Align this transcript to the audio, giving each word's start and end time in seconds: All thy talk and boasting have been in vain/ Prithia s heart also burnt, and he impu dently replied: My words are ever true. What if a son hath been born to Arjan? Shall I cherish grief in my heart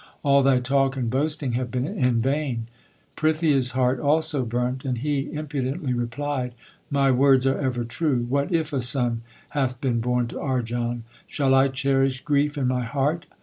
All 0.23 0.41
thy 0.41 0.59
talk 0.59 0.97
and 0.97 1.11
boasting 1.11 1.51
have 1.51 1.69
been 1.69 1.85
in 1.85 2.21
vain/ 2.23 2.65
Prithia 3.15 3.57
s 3.59 3.69
heart 3.77 3.99
also 3.99 4.43
burnt, 4.45 4.83
and 4.83 4.97
he 4.97 5.27
impu 5.27 5.61
dently 5.63 5.95
replied: 5.95 6.55
My 6.89 7.11
words 7.11 7.45
are 7.45 7.59
ever 7.59 7.83
true. 7.85 8.23
What 8.27 8.51
if 8.51 8.73
a 8.73 8.81
son 8.81 9.21
hath 9.49 9.79
been 9.79 9.99
born 9.99 10.25
to 10.29 10.37
Arjan? 10.39 11.03
Shall 11.27 11.53
I 11.53 11.67
cherish 11.67 12.21
grief 12.21 12.57
in 12.57 12.67
my 12.67 12.81
heart 12.81 13.27